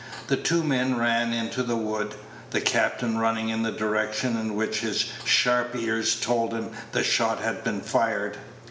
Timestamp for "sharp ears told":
5.25-6.53